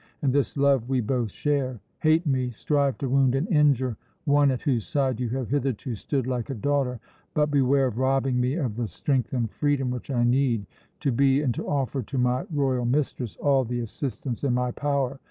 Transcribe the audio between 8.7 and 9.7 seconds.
the strength and